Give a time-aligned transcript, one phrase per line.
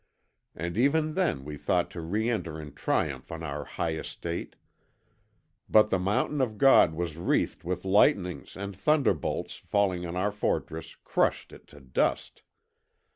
[0.55, 4.55] And even then we thought to re enter in triumph on our high estate,
[5.69, 10.95] but the Mountain of God was wreathed with lightnings, and thunderbolts, falling on our fortress,
[11.03, 12.41] crushed it to dust.